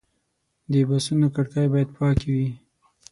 د 0.71 0.73
بسونو 0.89 1.27
کړکۍ 1.35 1.65
باید 1.73 1.89
پاکې 1.97 2.27
وي. 2.35 2.49